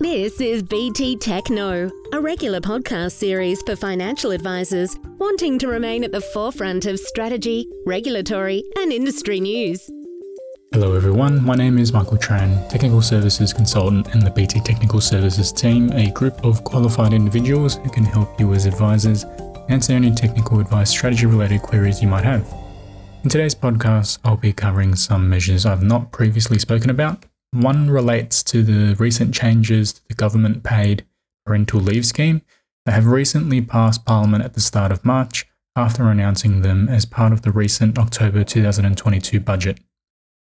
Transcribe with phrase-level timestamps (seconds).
[0.00, 6.12] This is BT TechKnow, a regular podcast series for financial advisors wanting to remain at
[6.12, 9.90] the forefront of strategy, regulatory, and industry news.
[10.70, 11.44] Hello, everyone.
[11.44, 16.12] My name is Michael Tran, Technical Services Consultant in the BT Technical Services team, a
[16.12, 19.24] group of qualified individuals who can help you as advisors
[19.68, 22.46] answer any technical advice strategy related queries you might have.
[23.24, 28.42] In today's podcast, I'll be covering some measures I've not previously spoken about one relates
[28.44, 31.04] to the recent changes to the government paid
[31.46, 32.42] parental leave scheme
[32.84, 37.32] that have recently passed Parliament at the start of March after announcing them as part
[37.32, 39.78] of the recent October 2022 budget.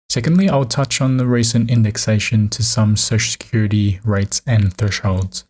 [0.08, 5.44] Secondly, I'll touch on the recent indexation to some Social Security rates and thresholds.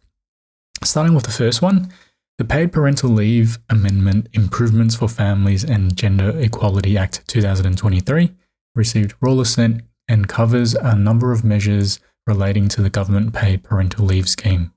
[0.83, 1.93] Starting with the first one,
[2.39, 8.33] the Paid Parental Leave Amendment Improvements for Families and Gender Equality Act 2023
[8.75, 14.05] received royal assent and covers a number of measures relating to the government paid parental
[14.05, 14.73] leave scheme.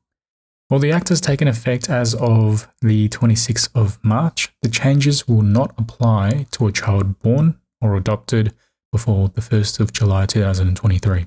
[0.67, 5.41] While the Act has taken effect as of the 26th of March, the changes will
[5.41, 8.53] not apply to a child born or adopted
[8.91, 11.25] before the 1st of July 2023.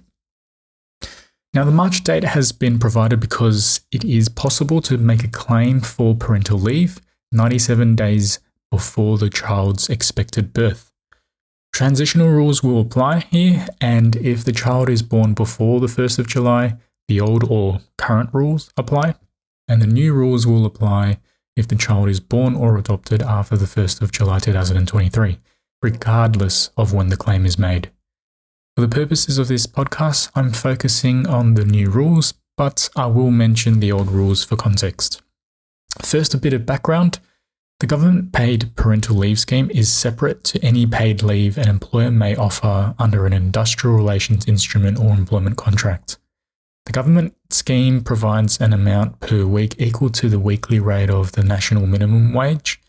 [1.53, 5.81] Now, the March date has been provided because it is possible to make a claim
[5.81, 8.39] for parental leave 97 days
[8.71, 10.91] before the child's expected birth.
[11.75, 16.29] Transitional rules will apply here, and if the child is born before the 1st of
[16.29, 16.77] July,
[17.09, 19.17] the old or current rules apply,
[19.67, 21.19] and the new rules will apply
[21.57, 25.41] if the child is born or adopted after the 1st of July 2023,
[25.83, 27.91] regardless of when the claim is made.
[28.77, 33.33] For the purposes of this podcast, I'm focusing on the new rules, but I will
[33.33, 35.23] mention the old rules for context.
[36.03, 37.19] First, a bit of background.
[37.81, 42.37] The government paid parental leave scheme is separate to any paid leave an employer may
[42.37, 46.19] offer under an industrial relations instrument or employment contract.
[46.87, 51.43] The government scheme provides an amount per week equal to the weekly rate of the
[51.43, 52.81] national minimum wage.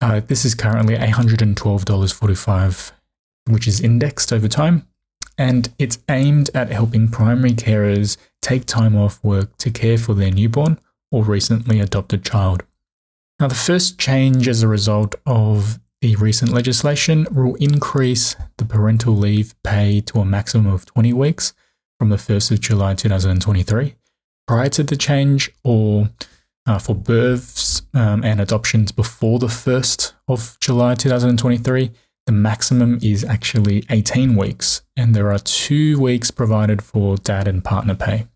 [0.00, 2.92] Uh, this is currently $812.45,
[3.50, 4.86] which is indexed over time,
[5.36, 10.30] and it's aimed at helping primary carers take time off work to care for their
[10.30, 10.78] newborn
[11.10, 12.62] or recently adopted child.
[13.38, 19.14] Now, the first change as a result of the recent legislation will increase the parental
[19.14, 21.52] leave pay to a maximum of 20 weeks
[21.98, 23.94] from the 1st of July 2023.
[24.46, 26.08] Prior to the change, or
[26.66, 31.90] uh, for births um, and adoptions before the 1st of July 2023,
[32.24, 37.62] the maximum is actually 18 weeks, and there are two weeks provided for dad and
[37.62, 38.26] partner pay.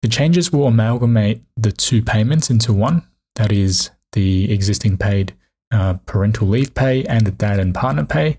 [0.00, 5.34] The changes will amalgamate the two payments into one, that is the existing paid
[5.72, 8.38] uh, parental leave pay and the dad and partner pay.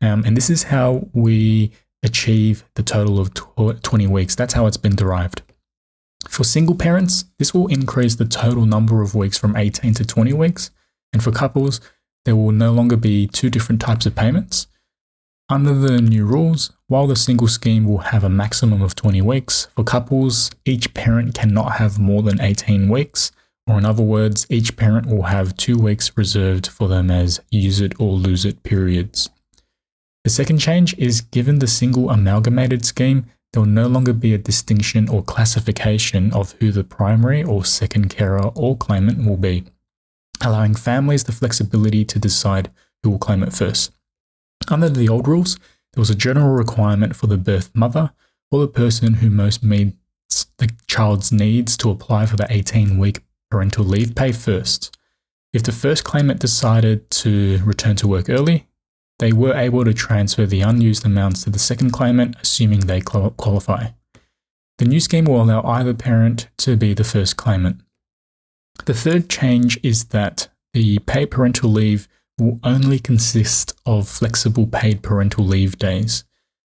[0.00, 1.72] Um, and this is how we
[2.02, 4.36] achieve the total of tw- 20 weeks.
[4.36, 5.42] That's how it's been derived.
[6.28, 10.32] For single parents, this will increase the total number of weeks from 18 to 20
[10.34, 10.70] weeks.
[11.12, 11.80] And for couples,
[12.24, 14.66] there will no longer be two different types of payments.
[15.50, 19.68] Under the new rules, while the single scheme will have a maximum of 20 weeks,
[19.76, 23.30] for couples, each parent cannot have more than 18 weeks,
[23.66, 27.80] or, in other words, each parent will have two weeks reserved for them as use
[27.80, 29.30] it or lose it periods.
[30.24, 34.38] The second change is given the single amalgamated scheme, there will no longer be a
[34.38, 39.64] distinction or classification of who the primary or second carer or claimant will be,
[40.40, 42.72] allowing families the flexibility to decide
[43.02, 43.92] who will claim it first.
[44.68, 45.56] Under the old rules,
[45.92, 48.12] there was a general requirement for the birth mother
[48.50, 49.94] or the person who most meets
[50.58, 53.20] the child's needs to apply for the 18 week
[53.54, 54.98] parental leave pay first.
[55.52, 58.66] If the first claimant decided to return to work early,
[59.20, 63.90] they were able to transfer the unused amounts to the second claimant, assuming they qualify.
[64.78, 67.80] The new scheme will allow either parent to be the first claimant.
[68.86, 72.08] The third change is that the paid parental leave
[72.40, 76.24] will only consist of flexible paid parental leave days,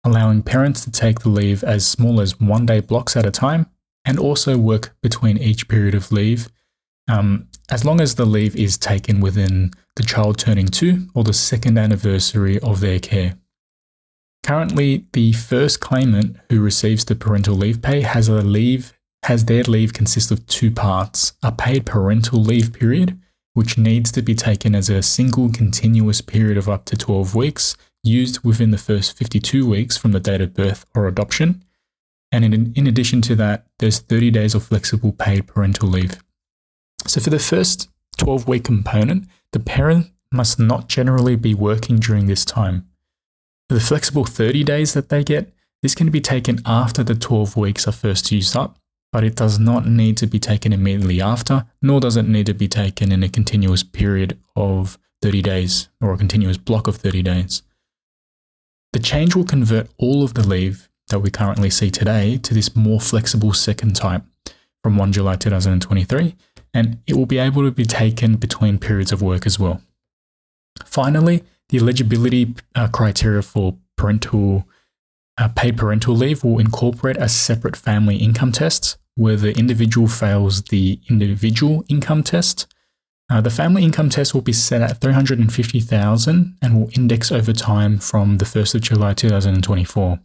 [0.05, 3.67] allowing parents to take the leave as small as one day blocks at a time
[4.05, 6.49] and also work between each period of leave
[7.09, 11.33] um, as long as the leave is taken within the child turning two or the
[11.33, 13.35] second anniversary of their care.
[14.43, 18.93] Currently, the first claimant who receives the parental leave pay has a leave
[19.25, 23.19] has their leave consist of two parts: a paid parental leave period,
[23.55, 27.77] which needs to be taken as a single continuous period of up to 12 weeks,
[28.05, 31.65] used within the first 52 weeks from the date of birth or adoption.
[32.31, 36.23] And in, in addition to that, there's 30 days of flexible paid parental leave.
[37.07, 42.27] So for the first 12 week component, the parent must not generally be working during
[42.27, 42.89] this time.
[43.69, 45.53] For the flexible 30 days that they get,
[45.83, 48.79] this can be taken after the 12 weeks are first used up,
[49.13, 52.55] but it does not need to be taken immediately after, nor does it need to
[52.55, 57.23] be taken in a continuous period of 30 days or a continuous block of 30
[57.23, 57.63] days.
[58.93, 62.75] The change will convert all of the leave that we currently see today to this
[62.75, 64.23] more flexible second type
[64.83, 66.35] from 1 July 2023,
[66.75, 69.81] and it will be able to be taken between periods of work as well.
[70.85, 74.67] Finally, the eligibility uh, criteria for parental
[75.37, 80.63] uh, paid parental leave will incorporate a separate family income test where the individual fails
[80.65, 82.67] the individual income test.
[83.31, 87.99] Uh, the family income test will be set at 350,000 and will index over time
[87.99, 90.19] from the 1st of July 2024.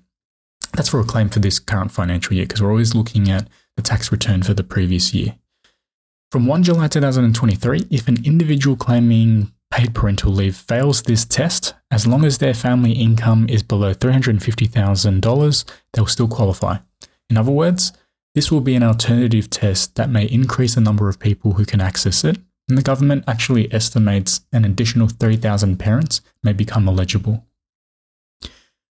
[0.75, 3.83] That's for a claim for this current financial year because we're always looking at the
[3.83, 5.37] tax return for the previous year.
[6.31, 12.07] From 1 July 2023, if an individual claiming paid parental leave fails this test, as
[12.07, 16.79] long as their family income is below $350,000, they'll still qualify.
[17.31, 17.93] In other words,
[18.39, 21.81] this will be an alternative test that may increase the number of people who can
[21.81, 22.39] access it
[22.69, 27.45] and the government actually estimates an additional 3,000 parents may become eligible.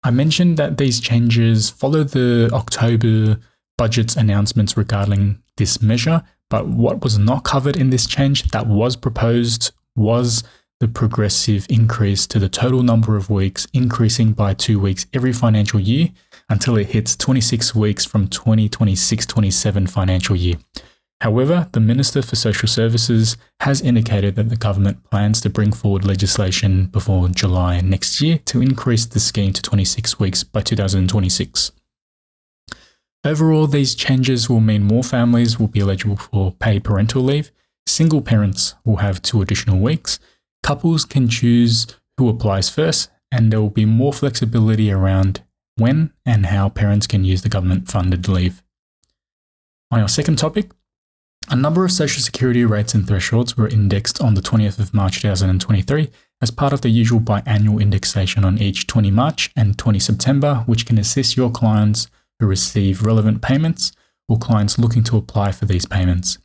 [0.04, 3.40] I mentioned that these changes follow the October
[3.76, 8.94] budget's announcements regarding this measure, but what was not covered in this change that was
[8.94, 10.44] proposed was
[10.78, 15.80] the progressive increase to the total number of weeks, increasing by two weeks every financial
[15.80, 16.10] year
[16.52, 20.56] until it hits 26 weeks from 2026 27 financial year.
[21.22, 26.04] However, the Minister for Social Services has indicated that the government plans to bring forward
[26.04, 31.72] legislation before July next year to increase the scheme to 26 weeks by 2026.
[33.24, 37.50] Overall, these changes will mean more families will be eligible for paid parental leave,
[37.86, 40.18] single parents will have two additional weeks,
[40.62, 41.86] couples can choose
[42.18, 45.42] who applies first, and there will be more flexibility around
[45.76, 48.62] when and how parents can use the government funded leave.
[49.90, 50.70] On our second topic,
[51.50, 55.20] a number of Social Security rates and thresholds were indexed on the 20th of March
[55.20, 56.08] 2023
[56.40, 60.86] as part of the usual biannual indexation on each 20 March and 20 September, which
[60.86, 62.08] can assist your clients
[62.38, 63.92] who receive relevant payments
[64.28, 66.38] or clients looking to apply for these payments.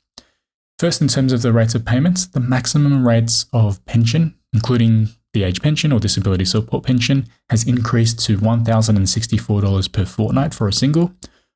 [0.79, 5.43] First, in terms of the rates of payments, the maximum rates of pension, including the
[5.43, 11.13] age pension or disability support pension, has increased to $1,064 per fortnight for a single,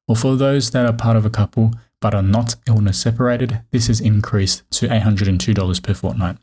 [0.07, 3.87] or for those that are part of a couple, but are not illness separated, this
[3.87, 6.37] has increased to $802 per fortnight.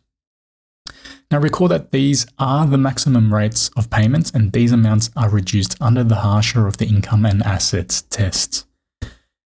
[1.31, 5.77] Now, recall that these are the maximum rates of payments, and these amounts are reduced
[5.81, 8.65] under the harsher of the income and assets tests.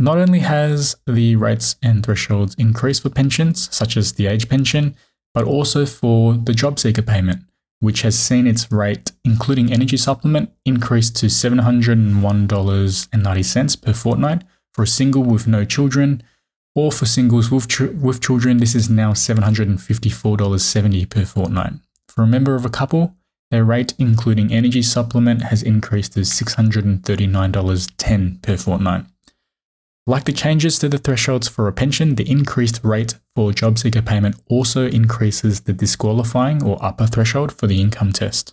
[0.00, 4.96] Not only has the rates and thresholds increased for pensions, such as the age pension,
[5.32, 7.44] but also for the job seeker payment
[7.80, 14.86] which has seen its rate, including energy supplement, increase to $701.90 per fortnight for a
[14.86, 16.22] single with no children,
[16.74, 21.72] or for singles with, ch- with children, this is now $754.70 per fortnight.
[22.08, 23.16] For a member of a couple,
[23.50, 29.04] their rate, including energy supplement, has increased to $639.10 per fortnight.
[30.10, 34.02] Like the changes to the thresholds for a pension, the increased rate for job seeker
[34.02, 38.52] payment also increases the disqualifying or upper threshold for the income test.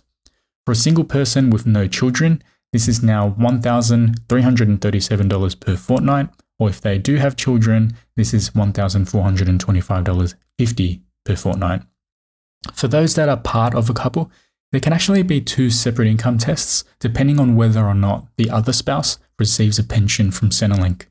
[0.64, 6.28] For a single person with no children, this is now $1,337 per fortnight,
[6.60, 11.82] or if they do have children, this is $1,425.50 per fortnight.
[12.72, 14.30] For those that are part of a couple,
[14.70, 18.72] there can actually be two separate income tests depending on whether or not the other
[18.72, 21.06] spouse receives a pension from Centrelink.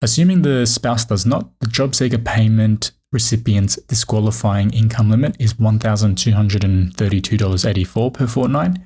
[0.00, 8.14] Assuming the spouse does not, the job seeker payment recipient's disqualifying income limit is $1,232.84
[8.14, 8.76] per fortnight,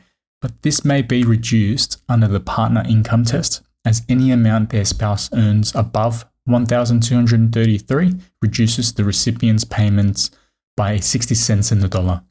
[0.40, 5.28] but this may be reduced under the partner income test as any amount their spouse
[5.34, 10.30] earns above 1233 reduces the recipient's payments
[10.76, 12.22] by 60 cents in the dollar.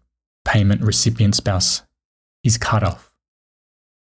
[0.44, 1.82] payment recipient spouse
[2.42, 3.12] is cut off.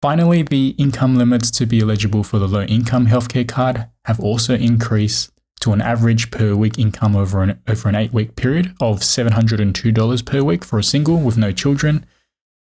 [0.01, 4.53] Finally, the income limits to be eligible for the low income healthcare card have also
[4.53, 5.31] increased
[5.61, 10.25] to an average per week income over an, over an eight week period of $702
[10.25, 12.05] per week for a single with no children,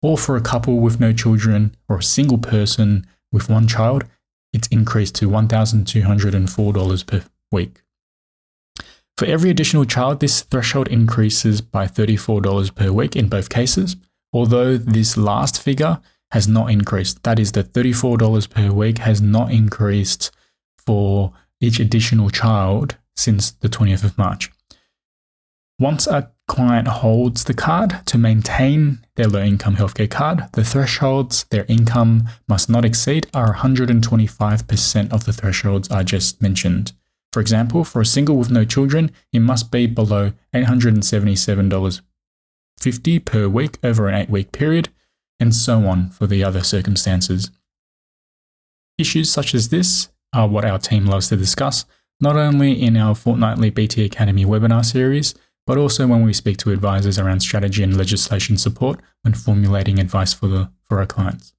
[0.01, 4.05] or for a couple with no children, or a single person with one child,
[4.55, 7.83] it's increased to $1,204 per week.
[9.17, 13.97] For every additional child, this threshold increases by $34 per week in both cases,
[14.33, 16.01] although this last figure
[16.33, 17.23] has not increased.
[17.23, 20.33] That is, the $34 per week has not increased
[20.77, 24.51] for each additional child since the 20th of March.
[25.79, 31.45] Once a client holds the card to maintain their low income healthcare card, the thresholds
[31.45, 36.93] their income must not exceed are 125% of the thresholds I just mentioned.
[37.33, 43.79] For example, for a single with no children, it must be below $877.50 per week
[43.83, 44.91] over an eight week period,
[45.41, 47.51] and so on for the other circumstances.
[48.99, 51.85] Issues such as this are what our team loves to discuss,
[52.21, 55.35] not only in our fortnightly BT Academy webinar series,
[55.67, 60.33] but also when we speak to advisors around strategy and legislation support when formulating advice
[60.33, 61.55] for, the, for our clients.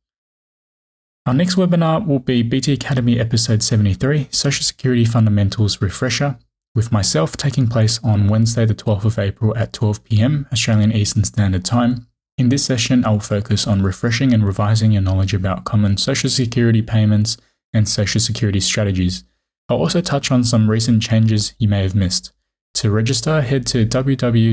[1.25, 6.37] Our next webinar will be BT Academy episode 73, Social Security Fundamentals Refresher,
[6.75, 11.23] with myself taking place on Wednesday, the 12th of April at 12 pm Australian Eastern
[11.23, 12.05] Standard Time.
[12.37, 16.29] In this session, I will focus on refreshing and revising your knowledge about common Social
[16.29, 17.37] Security payments
[17.73, 19.23] and Social Security strategies.
[19.67, 22.33] I'll also touch on some recent changes you may have missed.
[22.75, 24.49] To register, head to www.bt.com.au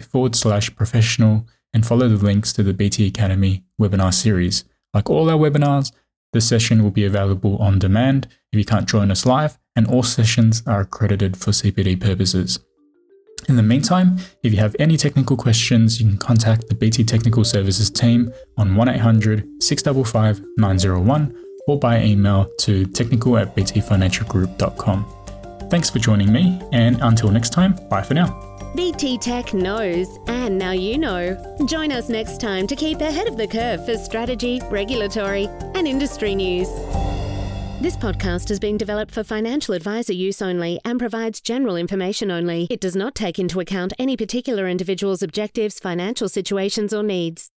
[0.00, 4.64] forward slash professional and follow the links to the BT Academy webinar series.
[4.92, 5.92] Like all our webinars,
[6.32, 10.02] the session will be available on demand if you can't join us live, and all
[10.02, 12.58] sessions are accredited for CPD purposes.
[13.48, 17.44] In the meantime, if you have any technical questions, you can contact the BT Technical
[17.44, 21.36] Services team on 1800 655 901
[21.68, 25.15] or by email to technical at btfinancialgroup.com.
[25.68, 28.42] Thanks for joining me, and until next time, bye for now.
[28.76, 31.56] BT Tech knows, and now you know.
[31.66, 36.34] Join us next time to keep ahead of the curve for strategy, regulatory, and industry
[36.34, 36.68] news.
[37.80, 42.66] This podcast is being developed for financial advisor use only and provides general information only.
[42.70, 47.50] It does not take into account any particular individual's objectives, financial situations, or needs.